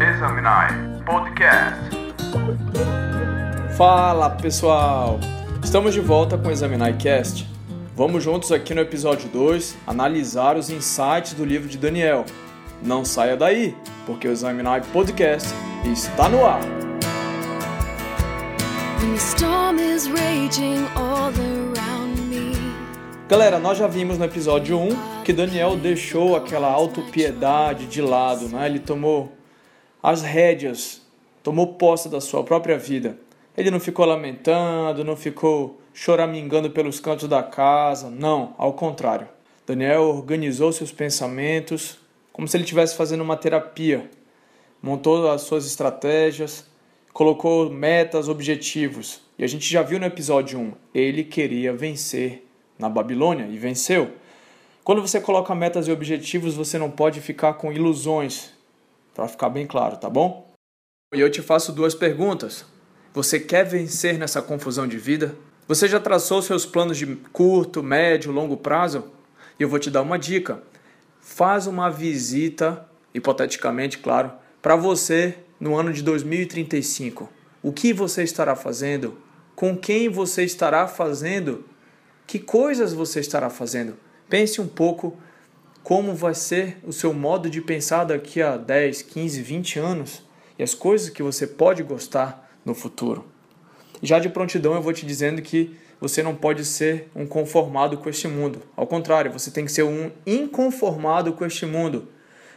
[0.00, 1.78] Examinar Podcast.
[3.76, 5.20] Fala pessoal!
[5.62, 7.48] Estamos de volta com o Examinar Cast.
[7.96, 12.24] Vamos juntos aqui no episódio 2 analisar os insights do livro de Daniel.
[12.82, 15.54] Não saia daí, porque o Examinar Podcast
[15.84, 16.62] está no ar.
[18.98, 21.01] The storm is raging me.
[23.28, 28.66] Galera, nós já vimos no episódio 1 que Daniel deixou aquela autopiedade de lado, né?
[28.66, 29.32] Ele tomou
[30.02, 31.00] as rédeas,
[31.42, 33.16] tomou posse da sua própria vida.
[33.56, 39.28] Ele não ficou lamentando, não ficou choramingando pelos cantos da casa, não, ao contrário.
[39.66, 41.98] Daniel organizou seus pensamentos
[42.32, 44.10] como se ele estivesse fazendo uma terapia.
[44.82, 46.66] Montou as suas estratégias,
[47.12, 49.22] colocou metas, objetivos.
[49.38, 52.44] E a gente já viu no episódio 1, ele queria vencer
[52.82, 54.12] na Babilônia e venceu.
[54.84, 58.50] Quando você coloca metas e objetivos, você não pode ficar com ilusões,
[59.14, 60.52] para ficar bem claro, tá bom?
[61.14, 62.66] E eu te faço duas perguntas.
[63.14, 65.36] Você quer vencer nessa confusão de vida?
[65.68, 69.04] Você já traçou seus planos de curto, médio, longo prazo?
[69.58, 70.60] E eu vou te dar uma dica.
[71.20, 77.30] Faz uma visita, hipoteticamente, claro, para você no ano de 2035.
[77.62, 79.16] O que você estará fazendo?
[79.54, 81.64] Com quem você estará fazendo?
[82.32, 83.94] Que coisas você estará fazendo?
[84.26, 85.18] Pense um pouco
[85.82, 90.22] como vai ser o seu modo de pensar daqui a 10, 15, 20 anos
[90.58, 93.26] e as coisas que você pode gostar no futuro.
[94.02, 98.08] Já de prontidão eu vou te dizendo que você não pode ser um conformado com
[98.08, 98.62] este mundo.
[98.74, 102.08] Ao contrário, você tem que ser um inconformado com este mundo.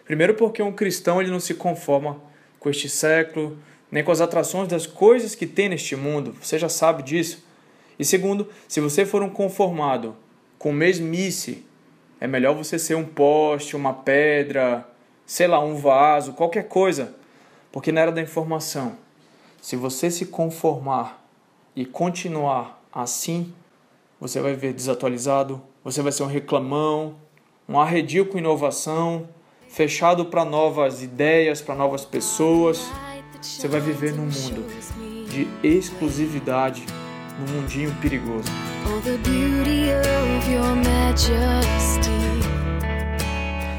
[0.05, 2.21] Primeiro porque um cristão ele não se conforma
[2.61, 3.57] com este século,
[3.91, 6.33] nem com as atrações das coisas que tem neste mundo.
[6.41, 7.44] Você já sabe disso.
[7.97, 10.15] E segundo, se você for um conformado
[10.57, 11.65] com mesmice,
[12.19, 14.87] é melhor você ser um poste, uma pedra,
[15.25, 17.15] sei lá, um vaso, qualquer coisa.
[17.71, 18.97] Porque na era da informação,
[19.61, 21.25] se você se conformar
[21.75, 23.53] e continuar assim,
[24.19, 27.15] você vai ver desatualizado, você vai ser um reclamão,
[27.67, 29.27] um arredio com inovação,
[29.67, 32.89] fechado para novas ideias, para novas pessoas.
[33.41, 34.65] Você vai viver num mundo
[35.29, 36.85] de exclusividade,
[37.39, 38.49] num mundinho perigoso.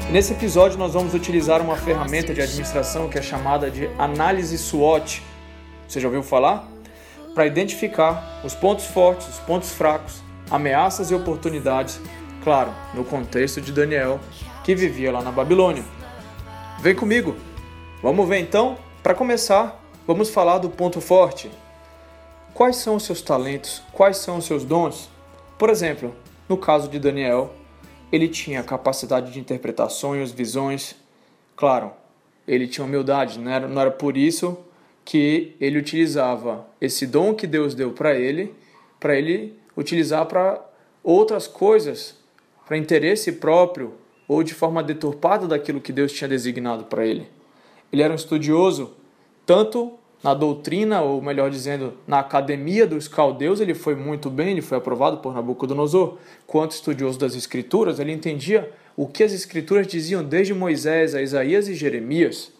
[0.07, 4.57] E nesse episódio nós vamos utilizar uma ferramenta de administração que é chamada de análise
[4.57, 5.21] SWOT.
[5.87, 6.67] Você já ouviu falar?
[7.33, 11.99] Para identificar os pontos fortes, os pontos fracos, ameaças e oportunidades,
[12.43, 14.19] claro, no contexto de Daniel,
[14.63, 15.83] que vivia lá na Babilônia.
[16.79, 17.35] Vem comigo.
[18.01, 18.77] Vamos ver então?
[19.03, 21.51] Para começar, vamos falar do ponto forte.
[22.57, 23.83] Quais são os seus talentos?
[23.93, 25.11] Quais são os seus dons?
[25.59, 26.15] Por exemplo,
[26.49, 27.53] no caso de Daniel,
[28.11, 30.95] ele tinha capacidade de interpretar sonhos, visões.
[31.55, 31.91] Claro,
[32.47, 34.57] ele tinha humildade, não era, não era por isso
[35.05, 38.55] que ele utilizava esse dom que Deus deu para ele,
[38.99, 40.59] para ele utilizar para
[41.03, 42.15] outras coisas,
[42.65, 43.93] para interesse próprio
[44.27, 47.29] ou de forma deturpada daquilo que Deus tinha designado para ele.
[47.93, 48.95] Ele era um estudioso,
[49.45, 54.61] tanto na doutrina, ou melhor dizendo, na academia dos caldeus, ele foi muito bem, ele
[54.61, 56.17] foi aprovado por Nabucodonosor.
[56.45, 61.67] Quanto estudioso das Escrituras, ele entendia o que as Escrituras diziam desde Moisés a Isaías
[61.67, 62.51] e Jeremias.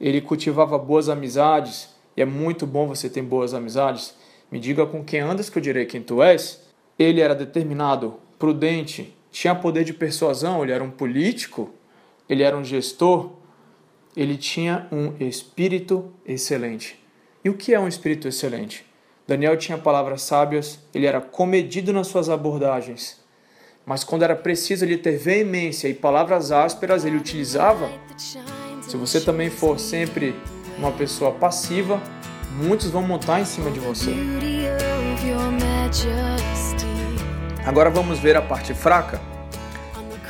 [0.00, 4.14] Ele cultivava boas amizades, e é muito bom você ter boas amizades.
[4.50, 6.62] Me diga com quem andas que eu direi quem tu és.
[6.98, 11.70] Ele era determinado, prudente, tinha poder de persuasão, ele era um político,
[12.28, 13.30] ele era um gestor,
[14.18, 17.00] ele tinha um espírito excelente.
[17.44, 18.84] E o que é um espírito excelente?
[19.28, 23.20] Daniel tinha palavras sábias, ele era comedido nas suas abordagens.
[23.86, 27.88] Mas quando era preciso ele ter veemência e palavras ásperas, ele utilizava.
[28.82, 30.34] Se você também for sempre
[30.76, 32.02] uma pessoa passiva,
[32.60, 34.10] muitos vão montar em cima de você.
[37.64, 39.37] Agora vamos ver a parte fraca.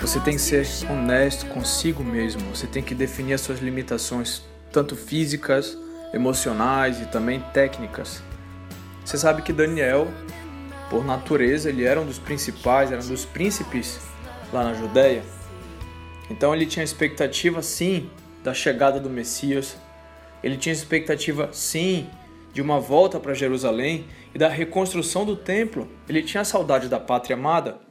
[0.01, 2.41] Você tem que ser honesto consigo mesmo.
[2.55, 4.43] Você tem que definir as suas limitações,
[4.73, 5.77] tanto físicas,
[6.15, 8.23] emocionais e também técnicas.
[9.05, 10.07] Você sabe que Daniel,
[10.89, 13.99] por natureza, ele era um dos principais, era um dos príncipes
[14.53, 15.25] lá na Judéia.
[16.31, 18.09] Então ele tinha expectativa sim
[18.45, 19.77] da chegada do Messias.
[20.45, 22.09] Ele tinha expectativa sim
[22.53, 25.89] de uma volta para Jerusalém e da reconstrução do templo.
[26.09, 27.88] Ele tinha saudade da pátria amada.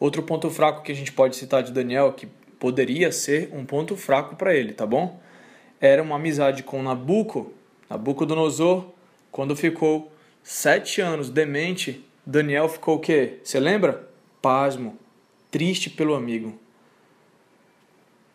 [0.00, 2.26] Outro ponto fraco que a gente pode citar de Daniel, que
[2.58, 5.20] poderia ser um ponto fraco para ele, tá bom?
[5.80, 7.52] Era uma amizade com Nabuco,
[7.88, 8.86] Nabucodonosor,
[9.30, 10.12] quando ficou
[10.42, 13.38] sete anos demente, Daniel ficou o quê?
[13.42, 14.08] Você lembra?
[14.40, 14.98] Pasmo.
[15.50, 16.58] triste pelo amigo.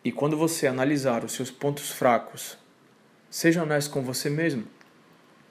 [0.04, 2.58] E quando você analisar os seus pontos fracos,
[3.30, 4.64] seja honesto com você mesmo.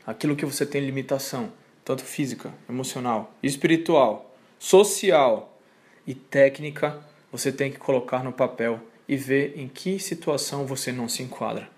[0.06, 1.54] Aquilo que você tem limitação,
[1.86, 5.53] tanto física, emocional, espiritual, social
[6.06, 7.00] e técnica,
[7.32, 11.70] você tem que colocar no papel e ver em que situação você não se enquadra.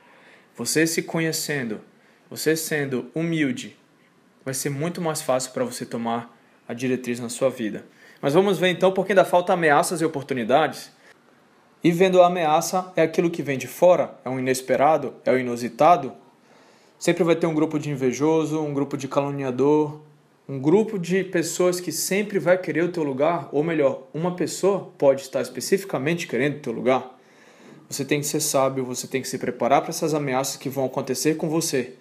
[0.56, 1.81] Você se conhecendo,
[2.30, 3.77] você sendo humilde,
[4.44, 6.36] vai ser muito mais fácil para você tomar
[6.68, 7.86] a diretriz na sua vida.
[8.22, 10.92] Mas vamos ver então porque ainda falta ameaças e oportunidades.
[11.83, 15.38] E vendo a ameaça é aquilo que vem de fora, é o inesperado, é o
[15.38, 16.13] inusitado.
[16.98, 20.01] Sempre vai ter um grupo de invejoso, um grupo de caluniador,
[20.47, 24.92] um grupo de pessoas que sempre vai querer o teu lugar, ou melhor, uma pessoa
[24.95, 27.18] pode estar especificamente querendo o teu lugar.
[27.89, 30.86] Você tem que ser sábio, você tem que se preparar para essas ameaças que vão
[30.86, 31.94] acontecer com você,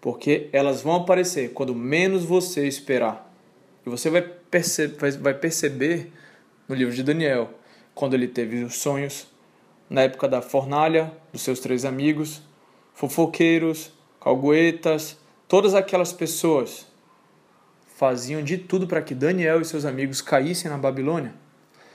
[0.00, 3.32] porque elas vão aparecer quando menos você esperar.
[3.86, 4.88] E você vai, perce
[5.20, 6.12] vai perceber
[6.68, 7.50] no livro de Daniel,
[7.94, 9.28] quando ele teve os sonhos,
[9.88, 12.42] na época da fornalha, dos seus três amigos,
[12.94, 15.16] fofoqueiros, calguetas,
[15.46, 16.86] todas aquelas pessoas
[18.02, 21.32] faziam de tudo para que Daniel e seus amigos caíssem na Babilônia.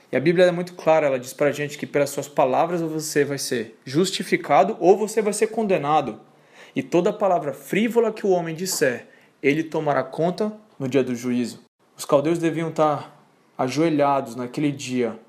[0.09, 2.80] E a Bíblia é muito clara, ela diz para a gente que pelas suas palavras
[2.80, 6.21] você vai ser justificado ou você vai ser condenado.
[6.74, 9.09] E toda palavra frívola que o homem disser,
[9.44, 11.59] ele tomará conta no dia do juízo.
[11.98, 13.21] Os caldeus deviam estar
[13.57, 15.19] ajoelhados naquele dia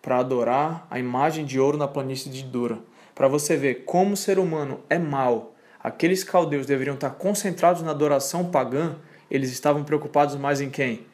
[0.00, 2.78] para adorar a imagem de ouro na planície de Dura.
[3.16, 5.56] Para você ver como o ser humano é mau.
[5.82, 8.94] Aqueles caldeus deveriam estar concentrados na adoração pagã,
[9.30, 11.06] eles estavam preocupados mais em quem?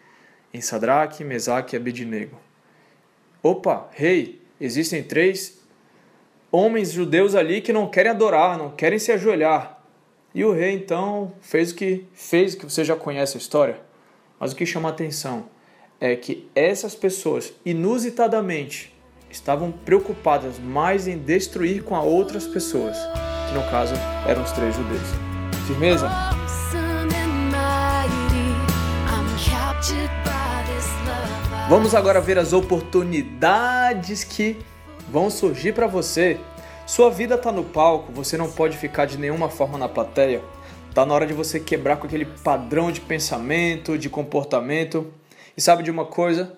[0.52, 2.40] Em Sadraque, Mesaque e Abednego.
[3.42, 5.60] Opa, rei, existem três
[6.50, 9.78] homens judeus ali que não querem adorar, não querem se ajoelhar.
[10.34, 13.80] E o rei então fez o que fez, que você já conhece a história.
[14.38, 15.48] Mas o que chama a atenção
[16.00, 18.94] é que essas pessoas, inusitadamente,
[19.30, 22.96] estavam preocupadas mais em destruir com a outras pessoas,
[23.48, 23.94] que no caso
[24.26, 25.08] eram os três judeus.
[25.66, 26.08] Firmeza?
[31.68, 34.56] Vamos agora ver as oportunidades que
[35.10, 36.38] vão surgir para você.
[36.86, 40.40] Sua vida está no palco, você não pode ficar de nenhuma forma na plateia.
[40.94, 45.12] Tá na hora de você quebrar com aquele padrão de pensamento, de comportamento.
[45.56, 46.56] E sabe de uma coisa?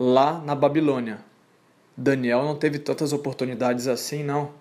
[0.00, 1.18] Lá na Babilônia,
[1.94, 4.52] Daniel não teve tantas oportunidades assim, não.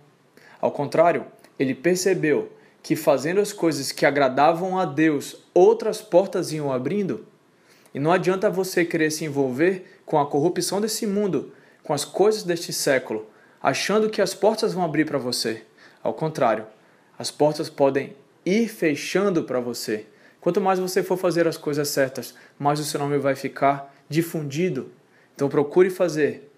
[0.59, 1.23] Ao contrário,
[1.57, 2.51] ele percebeu
[2.83, 7.25] que fazendo as coisas que agradavam a Deus, outras portas iam abrindo.
[7.95, 12.43] E não adianta você querer se envolver com a corrupção desse mundo, com as coisas
[12.43, 13.25] deste século,
[13.63, 15.63] achando que as portas vão abrir para você.
[16.03, 16.67] Ao contrário,
[17.17, 18.13] as portas podem
[18.45, 20.07] ir fechando para você.
[20.41, 24.91] Quanto mais você for fazer as coisas certas, mais o seu nome vai ficar difundido.
[25.33, 26.51] Então procure fazer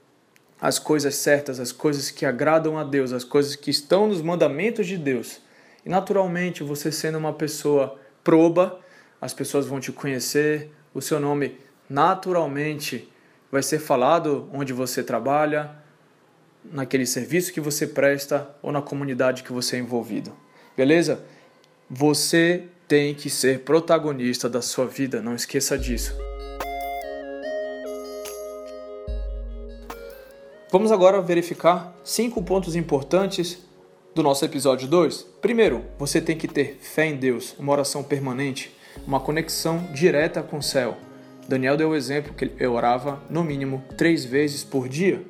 [0.60, 4.88] as coisas certas, as coisas que agradam a Deus, as coisas que estão nos mandamentos
[4.88, 5.40] de Deus.
[5.86, 8.80] E naturalmente, você sendo uma pessoa proba,
[9.22, 11.56] as pessoas vão te conhecer, o seu nome
[11.88, 13.08] naturalmente
[13.52, 15.70] vai ser falado onde você trabalha,
[16.66, 20.34] naquele serviço que você presta ou na comunidade que você é envolvido.
[20.76, 21.24] Beleza?
[21.88, 26.18] Você tem que ser protagonista da sua vida, não esqueça disso.
[30.72, 33.60] Vamos agora verificar cinco pontos importantes
[34.16, 35.28] do nosso episódio 2.
[35.42, 38.76] Primeiro, você tem que ter fé em Deus, uma oração permanente,
[39.06, 40.98] uma conexão direta com o céu.
[41.48, 45.26] Daniel deu o exemplo que ele orava no mínimo três vezes por dia.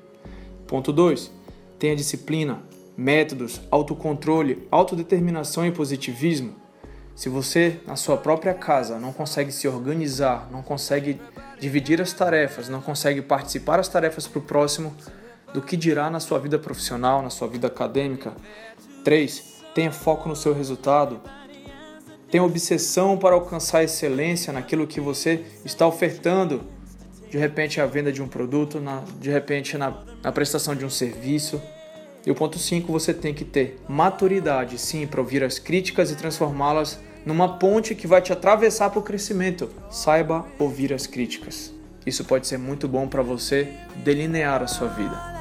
[0.66, 1.32] Ponto 2.
[1.78, 2.62] Tenha disciplina,
[2.98, 6.56] métodos, autocontrole, autodeterminação e positivismo.
[7.16, 11.20] Se você, na sua própria casa, não consegue se organizar, não consegue
[11.60, 14.96] dividir as tarefas, não consegue participar as tarefas para o próximo,
[15.54, 18.34] do que dirá na sua vida profissional, na sua vida acadêmica?
[19.04, 19.64] 3.
[19.74, 21.22] Tenha foco no seu resultado.
[22.30, 26.62] Tenha obsessão para alcançar excelência naquilo que você está ofertando.
[27.30, 30.90] De repente, a venda de um produto, na, de repente, na, na prestação de um
[30.90, 31.62] serviço.
[32.26, 36.16] E o ponto 5, você tem que ter maturidade, sim, para ouvir as críticas e
[36.16, 39.70] transformá-las numa ponte que vai te atravessar para o crescimento.
[39.90, 41.74] Saiba ouvir as críticas.
[42.06, 43.70] Isso pode ser muito bom para você
[44.04, 45.37] delinear a sua vida.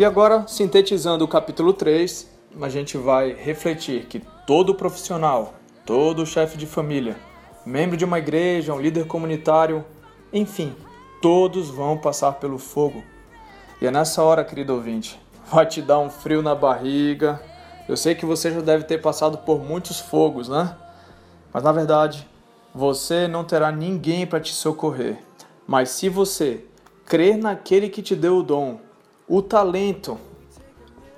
[0.00, 2.26] E agora, sintetizando o capítulo 3,
[2.62, 5.52] a gente vai refletir que todo profissional,
[5.84, 7.18] todo chefe de família,
[7.66, 9.84] membro de uma igreja, um líder comunitário,
[10.32, 10.74] enfim,
[11.20, 13.04] todos vão passar pelo fogo.
[13.78, 15.20] E é nessa hora, querido ouvinte,
[15.52, 17.38] vai te dar um frio na barriga.
[17.86, 20.78] Eu sei que você já deve ter passado por muitos fogos, né?
[21.52, 22.26] Mas na verdade,
[22.74, 25.18] você não terá ninguém para te socorrer.
[25.66, 26.64] Mas se você
[27.04, 28.80] crer naquele que te deu o dom,
[29.30, 30.18] o talento,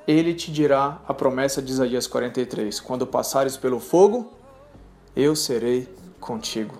[0.06, 4.30] ele te dirá a promessa de Isaías 43: Quando passares pelo fogo,
[5.16, 5.88] eu serei
[6.20, 6.74] contigo.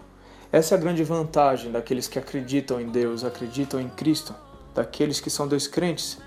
[0.53, 4.35] Essa é a grande vantagem daqueles que acreditam em Deus, acreditam em Cristo,
[4.75, 6.19] daqueles que são descrentes,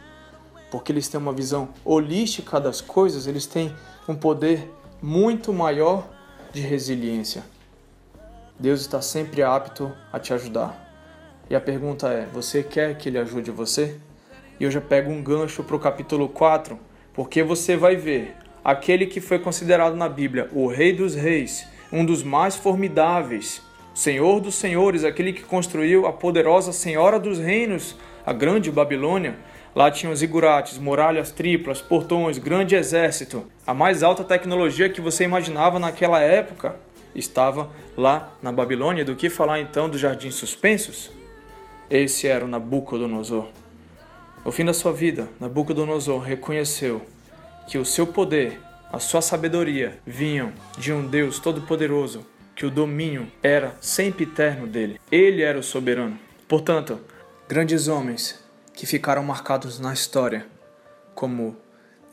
[0.72, 3.72] porque eles têm uma visão holística das coisas, eles têm
[4.08, 6.10] um poder muito maior
[6.52, 7.44] de resiliência.
[8.60, 10.84] Deus está sempre apto a te ajudar.
[11.48, 14.00] E a pergunta é: você quer que Ele ajude você?
[14.60, 16.80] E eu já pego um gancho para o capítulo 4,
[17.14, 22.06] porque você vai ver aquele que foi considerado na Bíblia o Rei dos Reis, um
[22.06, 23.62] dos mais formidáveis,
[23.94, 27.96] Senhor dos Senhores, aquele que construiu a poderosa Senhora dos Reinos,
[28.26, 29.38] a grande Babilônia.
[29.74, 33.46] Lá tinham os igurates, muralhas triplas, portões, grande exército.
[33.68, 36.76] A mais alta tecnologia que você imaginava naquela época
[37.14, 39.06] estava lá na Babilônia.
[39.06, 41.12] Do que falar então dos jardins suspensos?
[41.90, 43.48] Esse era o Nabucodonosor.
[44.46, 47.02] No fim da sua vida, Nabucodonosor reconheceu
[47.68, 48.60] que o seu poder,
[48.94, 52.24] a sua sabedoria vinham de um Deus todo-poderoso,
[52.56, 55.02] que o domínio era sempre eterno dele.
[55.12, 56.20] Ele era o soberano.
[56.48, 57.00] Portanto,
[57.50, 58.40] grandes homens
[58.72, 60.46] que ficaram marcados na história,
[61.16, 61.58] como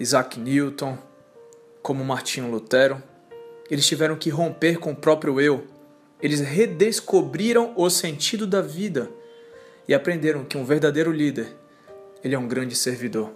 [0.00, 0.96] Isaac Newton,
[1.82, 3.02] como Martinho Lutero,
[3.70, 5.66] eles tiveram que romper com o próprio eu.
[6.18, 9.10] Eles redescobriram o sentido da vida
[9.86, 11.60] e aprenderam que um verdadeiro líder,
[12.22, 13.30] ele é um grande servidor,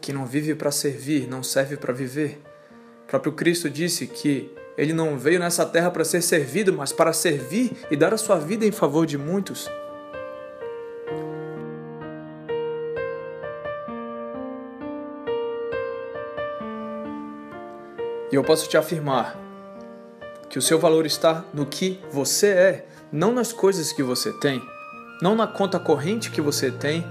[0.00, 2.40] que não vive para servir, não serve para viver.
[3.04, 7.12] O próprio Cristo disse que ele não veio nessa terra para ser servido, mas para
[7.12, 9.68] servir e dar a sua vida em favor de muitos.
[18.30, 19.36] E eu posso te afirmar
[20.48, 24.62] que o seu valor está no que você é, não nas coisas que você tem
[25.20, 27.04] não na conta corrente que você tem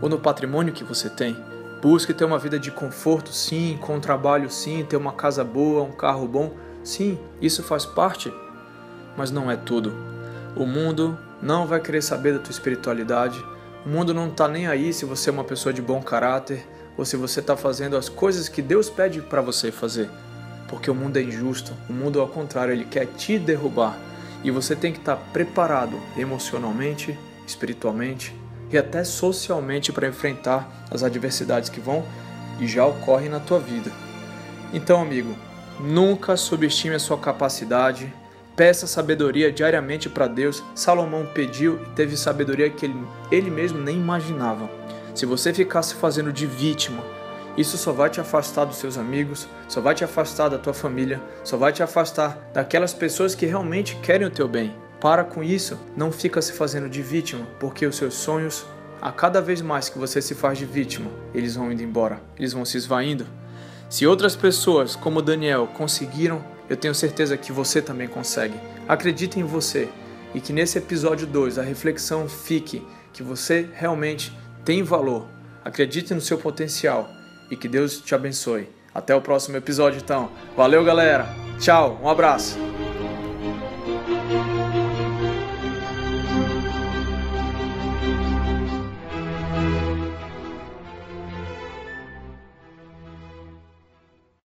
[0.00, 1.36] ou no patrimônio que você tem.
[1.80, 5.92] Busque ter uma vida de conforto, sim, com trabalho, sim, ter uma casa boa, um
[5.92, 6.52] carro bom,
[6.82, 8.32] sim, isso faz parte,
[9.16, 9.94] mas não é tudo.
[10.56, 13.44] O mundo não vai querer saber da tua espiritualidade.
[13.86, 17.04] O mundo não está nem aí se você é uma pessoa de bom caráter ou
[17.04, 20.10] se você está fazendo as coisas que Deus pede para você fazer.
[20.66, 21.72] Porque o mundo é injusto.
[21.88, 23.96] O mundo, ao contrário, ele quer te derrubar.
[24.42, 28.34] E você tem que estar tá preparado emocionalmente, espiritualmente
[28.70, 32.04] e até socialmente para enfrentar as adversidades que vão
[32.60, 33.90] e já ocorrem na tua vida.
[34.72, 35.34] Então, amigo,
[35.80, 38.12] nunca subestime a sua capacidade.
[38.56, 40.62] Peça sabedoria diariamente para Deus.
[40.74, 44.68] Salomão pediu e teve sabedoria que ele, ele mesmo nem imaginava.
[45.14, 47.02] Se você ficasse fazendo de vítima,
[47.56, 51.20] isso só vai te afastar dos seus amigos, só vai te afastar da tua família,
[51.42, 54.76] só vai te afastar daquelas pessoas que realmente querem o teu bem.
[55.00, 58.66] Para com isso, não fica se fazendo de vítima, porque os seus sonhos,
[59.00, 62.52] a cada vez mais que você se faz de vítima, eles vão indo embora, eles
[62.52, 63.26] vão se esvaindo.
[63.88, 68.54] Se outras pessoas, como Daniel, conseguiram, eu tenho certeza que você também consegue.
[68.88, 69.88] Acredite em você
[70.34, 75.26] e que nesse episódio 2 a reflexão fique que você realmente tem valor.
[75.64, 77.08] Acredite no seu potencial
[77.50, 78.68] e que Deus te abençoe.
[78.94, 80.30] Até o próximo episódio então.
[80.56, 81.26] Valeu, galera.
[81.58, 82.00] Tchau.
[82.02, 82.67] Um abraço.